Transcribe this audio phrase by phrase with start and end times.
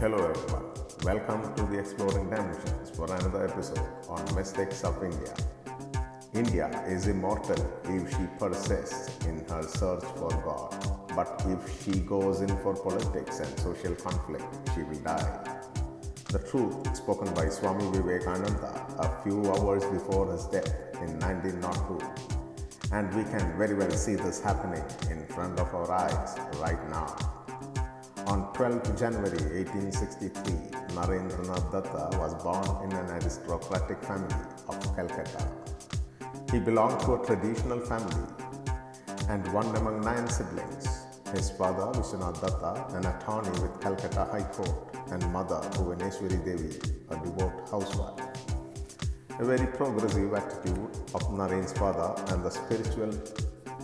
[0.00, 0.64] Hello everyone,
[1.02, 5.34] welcome to the Exploring Dimensions for another episode on Mystics of India.
[6.32, 10.74] India is immortal if she persists in her search for God,
[11.14, 15.60] but if she goes in for politics and social conflict, she will die.
[16.32, 22.00] The truth spoken by Swami Vivekananda a few hours before his death in 1902.
[22.96, 27.39] And we can very well see this happening in front of our eyes right now.
[28.30, 30.52] On 12th January 1863,
[30.94, 34.36] Narendranath Datta was born in an aristocratic family
[34.68, 35.50] of Calcutta.
[36.52, 38.28] He belonged to a traditional family
[39.28, 41.06] and one among nine siblings.
[41.32, 46.78] His father, Vishwanath Datta, an attorney with Calcutta High Court, and mother, Bhuvaneshwari Devi,
[47.10, 48.28] a devout housewife.
[49.40, 53.10] A very progressive attitude of Naren's father and the spiritual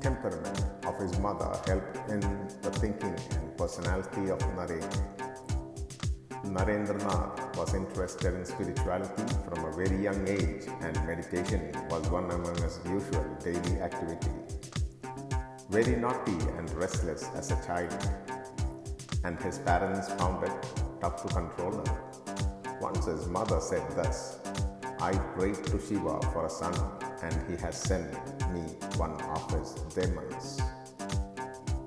[0.00, 2.20] temperament of his mother helped in
[2.62, 5.20] the thinking and personality of Narendra.
[6.44, 12.56] Narendranath was interested in spirituality from a very young age and meditation was one among
[12.62, 14.30] his usual daily activity.
[15.68, 17.94] Very naughty and restless as a child,
[19.22, 20.52] and his parents found it
[21.00, 21.94] tough to control him.
[22.80, 24.38] Once his mother said thus,
[25.00, 26.74] I prayed to Shiva for a son
[27.22, 28.12] and he has sent
[28.52, 28.60] me
[28.96, 30.60] one of his demons.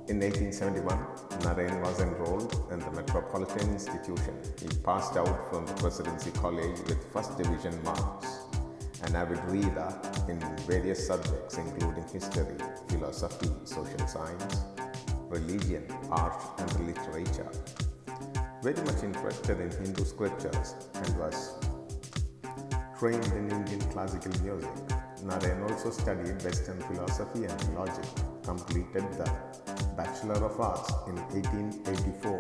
[0.10, 0.98] In 1871,
[1.44, 4.38] Naren was enrolled in the Metropolitan Institution.
[4.60, 8.28] He passed out from the Presidency College with first division marks.
[9.04, 9.94] An avid reader
[10.28, 12.56] in various subjects including history,
[12.90, 14.62] philosophy, social science,
[15.30, 17.52] religion, art, and literature.
[18.62, 21.56] Very much interested in Hindu scriptures and was
[22.98, 24.70] trained in Indian classical music.
[25.24, 28.06] Naren also studied Western philosophy and logic,
[28.44, 29.32] completed the
[29.96, 32.38] Bachelor of Arts in 1884.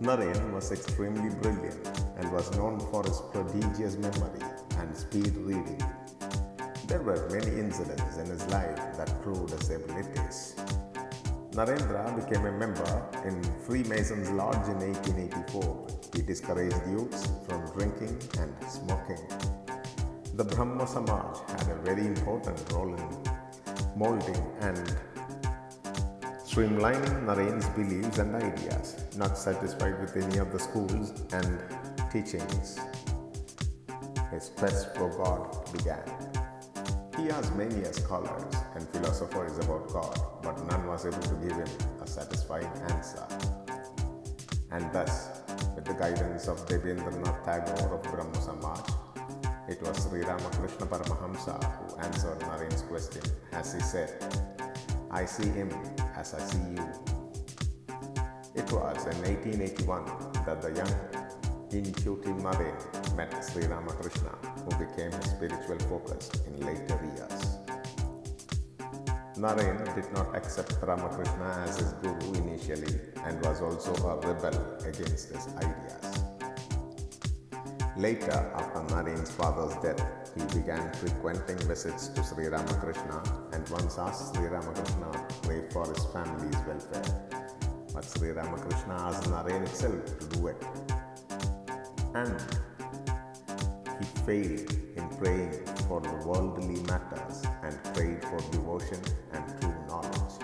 [0.00, 1.84] Naren was extremely brilliant
[2.18, 4.46] and was known for his prodigious memory
[4.78, 5.82] and speed reading.
[6.86, 10.54] There were many incidents in his life that proved his abilities.
[11.50, 15.86] Narendra became a member in Freemasons Lodge in 1884.
[16.14, 19.65] He discouraged youths from drinking and smoking.
[20.36, 23.08] The Brahmo Samaj had a very important role in
[23.96, 24.76] molding and
[26.44, 29.02] streamlining Naren's beliefs and ideas.
[29.16, 31.58] Not satisfied with any of the schools and
[32.12, 32.78] teachings,
[34.30, 36.04] his quest for God began.
[37.16, 41.68] He asked many scholars and philosophers about God, but none was able to give him
[42.02, 43.26] a satisfying answer.
[44.70, 45.30] And thus,
[45.74, 48.95] with the guidance of Debendranath Tagore of Brahmo Samaj,
[49.68, 53.22] it was Sri Ramakrishna Paramahamsa who answered Naren's question
[53.52, 54.10] as he said,
[55.10, 55.70] I see him
[56.16, 56.88] as I see you.
[58.54, 60.04] It was in 1881
[60.46, 61.26] that the young
[61.72, 64.30] intuitive Naren met Sri Ramakrishna,
[64.64, 67.58] who became his spiritual focus in later years.
[69.36, 75.34] Naren did not accept Ramakrishna as his guru initially and was also a rebel against
[75.34, 76.05] his ideas.
[77.98, 84.34] Later, after Naren's father's death, he began frequenting visits to Sri Ramakrishna and once asked
[84.34, 87.48] Sri Ramakrishna to pray for his family's welfare.
[87.94, 90.62] But Sri Ramakrishna asked Naren itself to do it
[92.14, 92.38] and
[93.98, 95.52] he failed in praying
[95.88, 99.00] for the worldly matters and prayed for devotion
[99.32, 100.34] and true knowledge.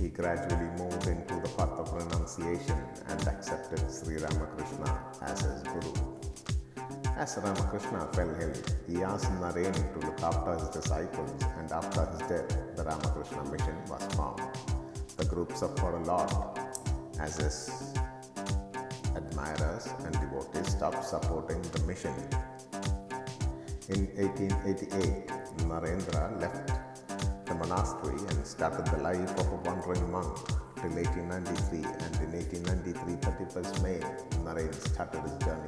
[0.00, 6.15] He gradually moved into the path of renunciation and accepted Sri Ramakrishna as his guru.
[7.18, 8.52] As Ramakrishna fell ill,
[8.86, 13.74] he asked Naren to look after his disciples, and after his death, the Ramakrishna mission
[13.88, 14.42] was formed.
[15.16, 16.58] The group suffered a lot
[17.18, 17.96] as his
[19.16, 22.12] admirers and devotees stopped supporting the mission.
[23.88, 25.26] In 1888,
[25.64, 26.70] Narendra left
[27.46, 30.36] the monastery and started the life of a wandering monk
[30.76, 34.00] till 1893 and in 1893 31st May,
[34.44, 35.65] Naren started his west.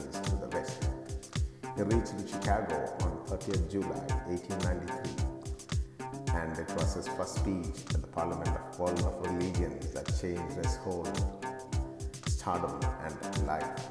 [1.78, 8.08] He reached Chicago on 30th July 1893 and it was his first speech at the
[8.08, 11.06] Parliament of World of Religions that changed his whole
[12.26, 13.14] stardom and
[13.46, 13.86] life.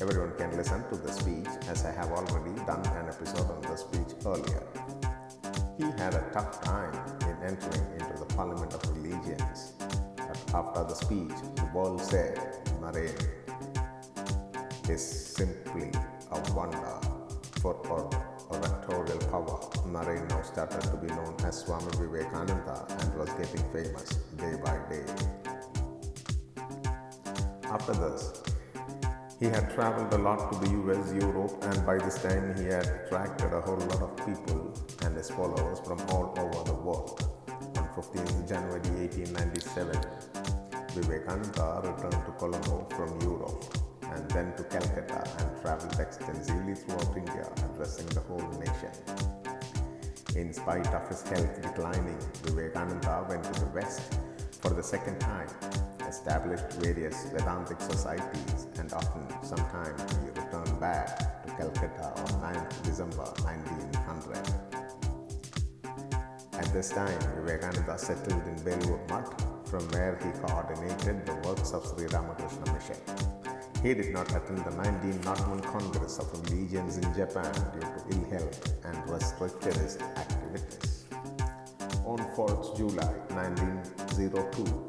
[0.00, 3.74] Everyone can listen to the speech as I have already done an episode on the
[3.74, 4.62] speech earlier.
[5.76, 9.72] He had a tough time in entering into the Parliament of Religions,
[10.16, 12.38] but after the speech, the world said
[12.80, 13.45] Naren
[14.88, 15.90] is simply
[16.30, 17.00] a wonder
[17.60, 17.74] for
[18.50, 19.58] oratorial power.
[19.90, 24.78] Naren now started to be known as Swami Vivekananda and was getting famous day by
[24.88, 25.04] day.
[27.64, 28.42] After this,
[29.40, 32.86] he had traveled a lot to the US, Europe, and by this time he had
[32.86, 34.72] attracted a whole lot of people
[35.04, 37.20] and his followers from all over the world.
[37.76, 40.00] On 15th January 1897,
[40.94, 43.76] Vivekananda returned to Colombo from Europe
[44.12, 48.90] and then to Calcutta and traveled extensively throughout India, addressing the whole nation.
[50.36, 54.18] In spite of his health declining, Vivekananda went to the West
[54.60, 55.48] for the second time
[56.08, 63.24] established various Vedantic societies and often sometimes he returned back to Calcutta on 9th December
[63.42, 64.38] 1900.
[66.54, 69.28] At this time, Vivekananda settled in Belur Mutt,
[69.68, 73.35] from where he coordinated the works of Sri Ramakrishna Mission.
[73.82, 78.72] He did not attend the 1901 Congress of Religions in Japan due to ill health
[78.84, 81.04] and restricted his activities.
[82.04, 84.86] On 4th July 1902,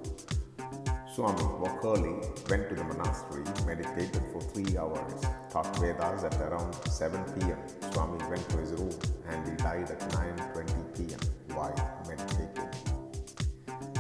[1.14, 1.44] Swami
[1.84, 2.14] early,
[2.50, 7.58] went to the monastery, meditated for three hours, taught Vedas at around 7 pm.
[7.92, 8.94] Swami went to his room
[9.28, 11.20] and he died at 9.20 pm
[11.56, 12.70] while meditating.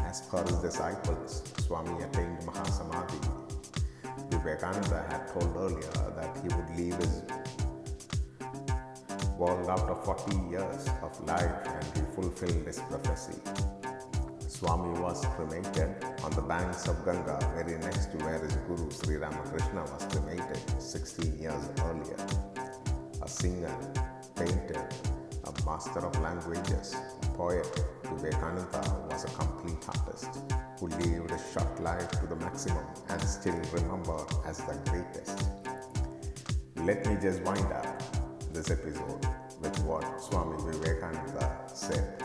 [0.05, 3.36] As per his disciples, Swami attained Mahasamadhi.
[4.37, 7.23] Vivekananda had told earlier that he would leave his
[9.37, 13.39] world after 40 years of life and he fulfilled his prophecy.
[14.47, 19.17] Swami was cremated on the banks of Ganga, very next to where his Guru Sri
[19.17, 22.17] Ramakrishna was cremated 16 years earlier.
[23.21, 23.75] A singer,
[24.35, 24.89] painter,
[25.43, 27.67] a master of languages, a poet,
[28.15, 30.29] Vivekananda uh, was a complete artist
[30.79, 35.49] who lived a short life to the maximum and still remembered as the greatest.
[36.77, 39.25] Let me just wind up this episode
[39.61, 42.23] with what Swami Vivekananda said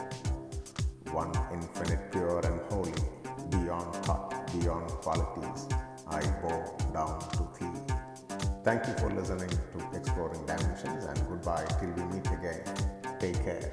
[1.13, 2.93] one infinite, pure, and holy,
[3.51, 5.69] beyond thought, beyond qualities.
[6.09, 7.95] I bow down to thee.
[8.65, 12.63] Thank you for listening to Exploring Dimensions and goodbye till we meet again.
[13.19, 13.73] Take care.